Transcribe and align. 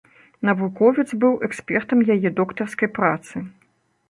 Навуковец 0.47 1.05
быў 1.25 1.33
экспертам 1.49 2.01
яе 2.15 2.33
доктарскай 2.41 2.93
працы. 2.97 3.35